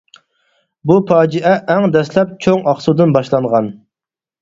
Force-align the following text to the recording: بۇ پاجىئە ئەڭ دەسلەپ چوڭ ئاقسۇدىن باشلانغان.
بۇ 0.91 0.95
پاجىئە 1.11 1.53
ئەڭ 1.75 1.87
دەسلەپ 1.99 2.35
چوڭ 2.47 2.69
ئاقسۇدىن 2.73 3.19
باشلانغان. 3.21 3.75